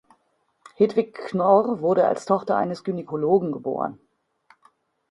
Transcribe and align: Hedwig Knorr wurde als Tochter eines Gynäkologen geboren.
Hedwig 0.77 1.13
Knorr 1.13 1.79
wurde 1.81 2.07
als 2.07 2.25
Tochter 2.25 2.57
eines 2.57 2.83
Gynäkologen 2.83 3.51
geboren. 3.51 3.99